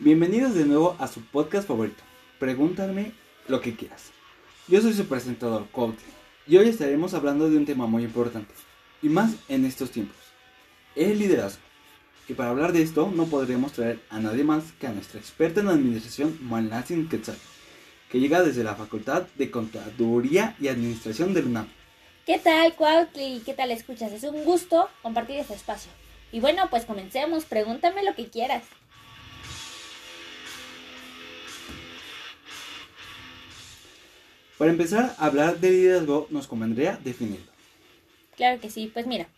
Bienvenidos 0.00 0.54
de 0.54 0.64
nuevo 0.64 0.94
a 1.00 1.08
su 1.08 1.22
podcast 1.22 1.66
favorito. 1.66 2.04
Pregúntame 2.38 3.10
lo 3.48 3.60
que 3.60 3.74
quieras. 3.74 4.12
Yo 4.68 4.80
soy 4.80 4.92
su 4.92 5.08
presentador, 5.08 5.66
Cuauhtémoc, 5.72 6.14
y 6.46 6.56
hoy 6.56 6.68
estaremos 6.68 7.14
hablando 7.14 7.50
de 7.50 7.56
un 7.56 7.66
tema 7.66 7.88
muy 7.88 8.04
importante, 8.04 8.54
y 9.02 9.08
más 9.08 9.32
en 9.48 9.64
estos 9.64 9.90
tiempos, 9.90 10.16
el 10.94 11.18
liderazgo. 11.18 11.62
Y 12.28 12.34
para 12.34 12.50
hablar 12.50 12.72
de 12.72 12.82
esto 12.82 13.10
no 13.12 13.26
podremos 13.26 13.72
traer 13.72 13.98
a 14.08 14.20
nadie 14.20 14.44
más 14.44 14.70
que 14.78 14.86
a 14.86 14.92
nuestra 14.92 15.18
experta 15.18 15.62
en 15.62 15.68
administración, 15.68 16.38
Malnacin 16.42 17.08
Quetzal, 17.08 17.36
que 18.08 18.20
llega 18.20 18.44
desde 18.44 18.62
la 18.62 18.76
Facultad 18.76 19.26
de 19.34 19.50
Contaduría 19.50 20.54
y 20.60 20.68
Administración 20.68 21.34
del 21.34 21.46
UNAM. 21.46 21.66
¿Qué 22.24 22.38
tal, 22.38 22.72
Cuautli? 22.76 23.42
¿Qué 23.44 23.52
tal 23.52 23.72
escuchas? 23.72 24.12
Es 24.12 24.22
un 24.22 24.44
gusto 24.44 24.88
compartir 25.02 25.40
este 25.40 25.54
espacio. 25.54 25.90
Y 26.30 26.38
bueno, 26.38 26.68
pues 26.70 26.84
comencemos. 26.84 27.46
Pregúntame 27.46 28.04
lo 28.04 28.14
que 28.14 28.28
quieras. 28.28 28.62
Para 34.58 34.72
empezar 34.72 35.14
a 35.18 35.26
hablar 35.26 35.58
de 35.58 35.70
liderazgo, 35.70 36.26
nos 36.30 36.48
convendría 36.48 36.98
definirlo. 37.04 37.50
Claro 38.36 38.60
que 38.60 38.70
sí. 38.70 38.90
Pues 38.92 39.06
mira, 39.06 39.28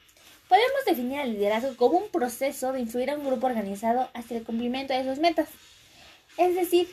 podemos 0.48 0.84
definir 0.86 1.20
el 1.20 1.34
liderazgo 1.34 1.76
como 1.76 1.98
un 1.98 2.08
proceso 2.08 2.72
de 2.72 2.80
influir 2.80 3.10
a 3.10 3.16
un 3.16 3.26
grupo 3.26 3.46
organizado 3.46 4.08
hacia 4.14 4.38
el 4.38 4.44
cumplimiento 4.44 4.94
de 4.94 5.04
sus 5.04 5.18
metas. 5.18 5.48
Es 6.38 6.54
decir, 6.54 6.88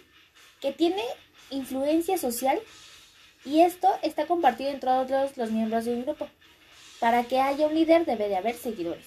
que 0.60 0.74
tiene 0.74 1.02
influencia 1.52 2.18
social 2.18 2.60
y 3.46 3.62
esto 3.62 3.88
está 4.04 4.26
compartido 4.26 4.72
entre 4.72 4.90
todos 4.90 5.38
los 5.38 5.52
miembros 5.52 5.86
de 5.86 5.94
un 5.94 6.04
grupo. 6.04 6.28
Para 7.00 7.24
que 7.24 7.40
haya 7.40 7.68
un 7.68 7.76
líder 7.76 8.06
debe 8.06 8.28
de 8.28 8.36
haber 8.36 8.56
seguidores. 8.56 9.06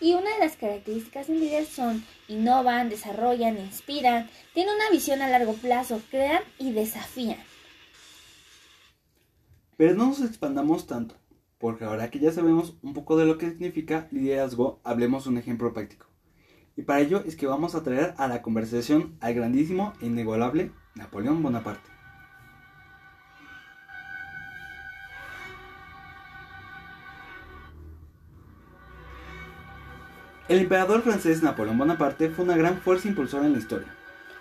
Y 0.00 0.14
una 0.14 0.30
de 0.34 0.38
las 0.38 0.56
características 0.56 1.26
de 1.26 1.32
un 1.32 1.40
líder 1.40 1.66
son 1.66 2.04
innovan, 2.28 2.90
desarrollan, 2.90 3.58
inspiran, 3.58 4.28
tienen 4.54 4.74
una 4.74 4.90
visión 4.90 5.20
a 5.22 5.28
largo 5.28 5.54
plazo, 5.54 6.00
crean 6.10 6.42
y 6.58 6.72
desafían. 6.72 7.38
Pero 9.76 9.94
no 9.94 10.06
nos 10.06 10.20
expandamos 10.20 10.86
tanto, 10.86 11.14
porque 11.58 11.84
ahora 11.84 12.10
que 12.10 12.18
ya 12.18 12.32
sabemos 12.32 12.76
un 12.82 12.92
poco 12.92 13.16
de 13.16 13.24
lo 13.24 13.38
que 13.38 13.50
significa 13.50 14.08
liderazgo, 14.10 14.80
hablemos 14.84 15.26
un 15.26 15.38
ejemplo 15.38 15.72
práctico. 15.72 16.06
Y 16.76 16.82
para 16.82 17.00
ello 17.00 17.22
es 17.26 17.36
que 17.36 17.46
vamos 17.46 17.74
a 17.74 17.82
traer 17.82 18.14
a 18.18 18.28
la 18.28 18.42
conversación 18.42 19.16
al 19.20 19.34
grandísimo 19.34 19.92
e 20.00 20.06
inigualable 20.06 20.72
Napoleón 20.94 21.42
Bonaparte. 21.42 21.90
El 30.48 30.58
emperador 30.58 31.00
francés 31.00 31.42
Napoleón 31.42 31.78
Bonaparte 31.78 32.28
fue 32.28 32.44
una 32.44 32.56
gran 32.56 32.78
fuerza 32.78 33.08
impulsora 33.08 33.46
en 33.46 33.52
la 33.52 33.58
historia. 33.58 33.88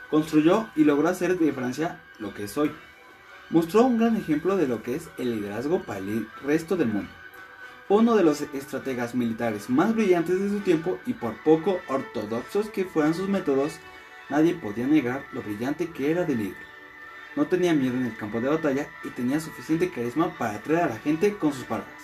Construyó 0.09 0.67
y 0.75 0.83
logró 0.83 1.07
hacer 1.07 1.39
de 1.39 1.53
Francia 1.53 2.01
lo 2.19 2.33
que 2.33 2.43
es 2.43 2.57
hoy, 2.57 2.71
mostró 3.51 3.83
un 3.83 3.97
gran 3.97 4.15
ejemplo 4.15 4.57
de 4.57 4.67
lo 4.67 4.81
que 4.81 4.95
es 4.95 5.09
el 5.17 5.35
liderazgo 5.35 5.83
para 5.83 5.99
el 5.99 6.27
resto 6.43 6.77
del 6.77 6.87
mundo. 6.87 7.11
Uno 7.89 8.15
de 8.15 8.23
los 8.23 8.41
estrategas 8.41 9.13
militares 9.13 9.69
más 9.69 9.93
brillantes 9.93 10.39
de 10.39 10.49
su 10.49 10.61
tiempo 10.61 10.97
y 11.05 11.13
por 11.13 11.35
poco 11.43 11.81
ortodoxos 11.87 12.69
que 12.69 12.85
fueran 12.85 13.13
sus 13.13 13.27
métodos, 13.27 13.73
nadie 14.29 14.53
podía 14.53 14.87
negar 14.87 15.25
lo 15.33 15.41
brillante 15.41 15.89
que 15.89 16.11
era 16.11 16.23
de 16.23 16.35
líder. 16.35 16.71
No 17.35 17.47
tenía 17.47 17.73
miedo 17.73 17.95
en 17.95 18.05
el 18.05 18.15
campo 18.15 18.39
de 18.39 18.47
batalla 18.47 18.87
y 19.03 19.09
tenía 19.09 19.39
suficiente 19.39 19.89
carisma 19.89 20.37
para 20.37 20.55
atraer 20.55 20.83
a 20.83 20.89
la 20.89 20.99
gente 20.99 21.37
con 21.37 21.53
sus 21.53 21.65
palabras. 21.65 22.01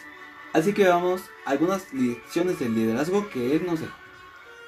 Así 0.53 0.73
que 0.73 0.87
vamos 0.87 1.21
a 1.45 1.51
algunas 1.51 1.93
lecciones 1.93 2.59
del 2.59 2.75
liderazgo 2.75 3.29
que 3.29 3.55
él 3.55 3.65
nos 3.65 3.79
dejó. 3.79 3.95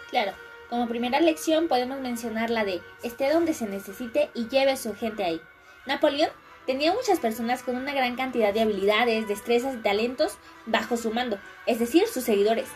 Claro, 0.10 0.34
como 0.70 0.88
primera 0.88 1.20
lección 1.20 1.68
podemos 1.68 2.00
mencionar 2.00 2.50
la 2.50 2.64
de 2.64 2.82
esté 3.04 3.32
donde 3.32 3.54
se 3.54 3.68
necesite 3.68 4.30
y 4.34 4.48
lleve 4.48 4.72
a 4.72 4.78
su 4.78 4.96
gente 4.96 5.24
ahí. 5.24 5.42
Napoleón 5.86 6.30
Tenía 6.70 6.94
muchas 6.94 7.20
personas 7.20 7.64
con 7.64 7.78
una 7.78 7.96
gran 7.96 8.16
cantidad 8.16 8.54
de 8.54 8.62
habilidades, 8.62 9.28
destrezas 9.28 9.74
y 9.74 9.80
talentos 9.80 10.38
bajo 10.68 10.98
su 10.98 11.10
mando, 11.10 11.40
es 11.66 11.80
decir, 11.80 12.06
sus 12.08 12.24
seguidores, 12.24 12.68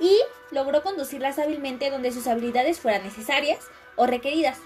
y 0.00 0.18
logró 0.50 0.82
conducirlas 0.82 1.38
hábilmente 1.38 1.90
donde 1.90 2.10
sus 2.10 2.26
habilidades 2.26 2.80
fueran 2.80 3.04
necesarias 3.04 3.58
o 3.96 4.06
requeridas. 4.06 4.60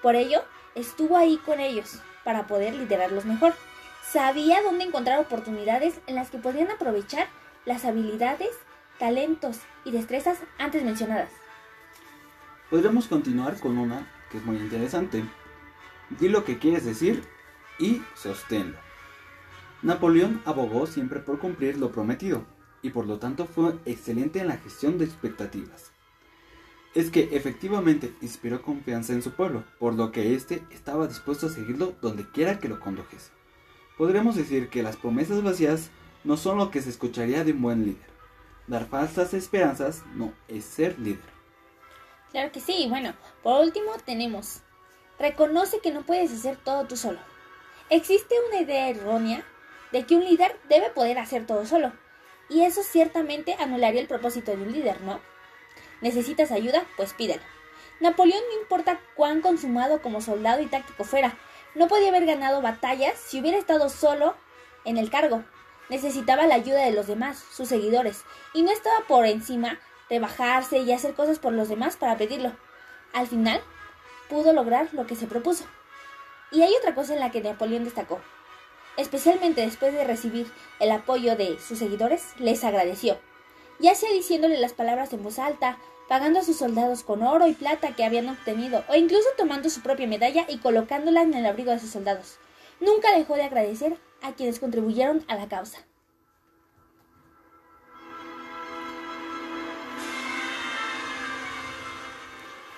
Por 0.00 0.14
ello, 0.14 0.44
estuvo 0.76 1.16
ahí 1.16 1.38
con 1.38 1.58
ellos 1.58 1.98
para 2.22 2.46
poder 2.46 2.76
liderarlos 2.76 3.24
mejor. 3.24 3.52
Sabía 4.08 4.62
dónde 4.62 4.84
encontrar 4.84 5.18
oportunidades 5.18 5.94
en 6.06 6.14
las 6.14 6.30
que 6.30 6.38
podían 6.38 6.70
aprovechar 6.70 7.26
las 7.64 7.84
habilidades, 7.84 8.50
talentos 9.00 9.58
y 9.84 9.90
destrezas 9.90 10.38
antes 10.58 10.84
mencionadas. 10.84 11.30
Podríamos 12.70 13.08
continuar 13.08 13.58
con 13.58 13.76
una 13.76 14.06
que 14.30 14.38
es 14.38 14.44
muy 14.44 14.58
interesante. 14.58 15.24
Di 16.10 16.28
lo 16.28 16.44
que 16.44 16.60
quieres 16.60 16.84
decir 16.84 17.33
y 17.78 18.02
sosténlo. 18.14 18.78
Napoleón 19.82 20.40
abogó 20.44 20.86
siempre 20.86 21.20
por 21.20 21.38
cumplir 21.38 21.76
lo 21.76 21.92
prometido 21.92 22.44
y 22.82 22.90
por 22.90 23.06
lo 23.06 23.18
tanto 23.18 23.46
fue 23.46 23.74
excelente 23.86 24.40
en 24.40 24.48
la 24.48 24.58
gestión 24.58 24.98
de 24.98 25.04
expectativas. 25.04 25.92
Es 26.94 27.10
que 27.10 27.30
efectivamente 27.32 28.14
inspiró 28.22 28.62
confianza 28.62 29.12
en 29.12 29.22
su 29.22 29.32
pueblo, 29.32 29.64
por 29.78 29.94
lo 29.94 30.12
que 30.12 30.34
éste 30.34 30.62
estaba 30.70 31.08
dispuesto 31.08 31.46
a 31.48 31.50
seguirlo 31.50 31.94
donde 32.00 32.30
quiera 32.30 32.60
que 32.60 32.68
lo 32.68 32.78
condujese. 32.78 33.30
Podríamos 33.98 34.36
decir 34.36 34.68
que 34.68 34.82
las 34.82 34.96
promesas 34.96 35.42
vacías 35.42 35.90
no 36.24 36.36
son 36.36 36.58
lo 36.58 36.70
que 36.70 36.80
se 36.80 36.90
escucharía 36.90 37.44
de 37.44 37.52
un 37.52 37.62
buen 37.62 37.84
líder. 37.84 38.14
Dar 38.66 38.86
falsas 38.86 39.34
esperanzas 39.34 40.02
no 40.14 40.32
es 40.48 40.64
ser 40.64 40.98
líder. 40.98 41.34
Claro 42.30 42.50
que 42.52 42.60
sí, 42.60 42.86
bueno, 42.88 43.14
por 43.42 43.62
último 43.62 43.92
tenemos, 44.04 44.60
reconoce 45.18 45.80
que 45.80 45.92
no 45.92 46.02
puedes 46.02 46.32
hacer 46.32 46.56
todo 46.56 46.86
tú 46.86 46.96
solo. 46.96 47.18
Existe 47.90 48.34
una 48.48 48.60
idea 48.62 48.88
errónea 48.88 49.44
de 49.92 50.06
que 50.06 50.16
un 50.16 50.24
líder 50.24 50.58
debe 50.68 50.90
poder 50.90 51.18
hacer 51.18 51.46
todo 51.46 51.66
solo, 51.66 51.92
y 52.48 52.62
eso 52.62 52.82
ciertamente 52.82 53.56
anularía 53.58 54.00
el 54.00 54.08
propósito 54.08 54.52
de 54.52 54.62
un 54.62 54.72
líder, 54.72 55.02
¿no? 55.02 55.20
¿Necesitas 56.00 56.50
ayuda? 56.50 56.84
Pues 56.96 57.12
pídela. 57.12 57.42
Napoleón 58.00 58.42
no 58.52 58.60
importa 58.60 59.00
cuán 59.14 59.40
consumado 59.40 60.00
como 60.02 60.20
soldado 60.20 60.62
y 60.62 60.66
táctico 60.66 61.04
fuera, 61.04 61.36
no 61.74 61.86
podía 61.86 62.08
haber 62.08 62.26
ganado 62.26 62.62
batallas 62.62 63.18
si 63.18 63.40
hubiera 63.40 63.58
estado 63.58 63.88
solo 63.88 64.34
en 64.84 64.96
el 64.96 65.10
cargo. 65.10 65.44
Necesitaba 65.90 66.46
la 66.46 66.54
ayuda 66.54 66.84
de 66.84 66.92
los 66.92 67.06
demás, 67.06 67.44
sus 67.52 67.68
seguidores, 67.68 68.24
y 68.54 68.62
no 68.62 68.70
estaba 68.70 69.00
por 69.06 69.26
encima 69.26 69.78
de 70.08 70.20
bajarse 70.20 70.78
y 70.78 70.92
hacer 70.92 71.14
cosas 71.14 71.38
por 71.38 71.52
los 71.52 71.68
demás 71.68 71.96
para 71.96 72.16
pedirlo. 72.16 72.52
Al 73.12 73.26
final, 73.26 73.60
pudo 74.28 74.52
lograr 74.52 74.88
lo 74.92 75.06
que 75.06 75.16
se 75.16 75.26
propuso. 75.26 75.64
Y 76.54 76.62
hay 76.62 76.72
otra 76.74 76.94
cosa 76.94 77.14
en 77.14 77.20
la 77.20 77.30
que 77.30 77.40
Napoleón 77.40 77.84
destacó. 77.84 78.20
Especialmente 78.96 79.60
después 79.60 79.92
de 79.92 80.04
recibir 80.04 80.46
el 80.78 80.92
apoyo 80.92 81.36
de 81.36 81.58
sus 81.58 81.80
seguidores, 81.80 82.28
les 82.38 82.62
agradeció, 82.62 83.18
ya 83.80 83.96
sea 83.96 84.12
diciéndole 84.12 84.58
las 84.58 84.72
palabras 84.72 85.12
en 85.12 85.24
voz 85.24 85.40
alta, 85.40 85.78
pagando 86.08 86.38
a 86.38 86.44
sus 86.44 86.58
soldados 86.58 87.02
con 87.02 87.24
oro 87.24 87.48
y 87.48 87.54
plata 87.54 87.96
que 87.96 88.04
habían 88.04 88.28
obtenido, 88.28 88.84
o 88.88 88.94
incluso 88.94 89.26
tomando 89.36 89.68
su 89.68 89.80
propia 89.80 90.06
medalla 90.06 90.46
y 90.48 90.58
colocándola 90.58 91.22
en 91.22 91.34
el 91.34 91.44
abrigo 91.44 91.72
de 91.72 91.80
sus 91.80 91.90
soldados. 91.90 92.38
Nunca 92.78 93.16
dejó 93.16 93.34
de 93.34 93.42
agradecer 93.42 93.96
a 94.22 94.32
quienes 94.34 94.60
contribuyeron 94.60 95.24
a 95.26 95.34
la 95.34 95.48
causa. 95.48 95.78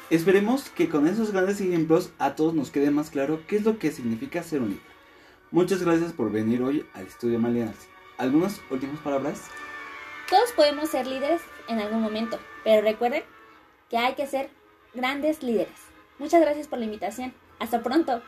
Esperemos 0.08 0.70
que 0.70 0.88
con 0.88 1.08
esos 1.08 1.32
grandes 1.32 1.60
ejemplos 1.60 2.12
a 2.20 2.36
todos 2.36 2.54
nos 2.54 2.70
quede 2.70 2.92
más 2.92 3.10
claro 3.10 3.40
qué 3.48 3.56
es 3.56 3.64
lo 3.64 3.80
que 3.80 3.90
significa 3.90 4.44
ser 4.44 4.62
un 4.62 4.68
líder. 4.68 4.82
Muchas 5.50 5.82
gracias 5.82 6.12
por 6.12 6.30
venir 6.30 6.62
hoy 6.62 6.86
al 6.94 7.08
estudio 7.08 7.40
Malinas. 7.40 7.74
¿Algunas 8.16 8.60
últimas 8.70 9.00
palabras? 9.00 9.42
Todos 10.30 10.52
podemos 10.52 10.90
ser 10.90 11.08
líderes 11.08 11.42
en 11.68 11.80
algún 11.80 12.02
momento, 12.02 12.38
pero 12.62 12.82
recuerden 12.82 13.24
que 13.90 13.98
hay 13.98 14.14
que 14.14 14.28
ser 14.28 14.48
grandes 14.94 15.42
líderes. 15.42 15.74
Muchas 16.20 16.40
gracias 16.40 16.68
por 16.68 16.78
la 16.78 16.84
invitación. 16.84 17.34
Hasta 17.58 17.82
pronto. 17.82 18.22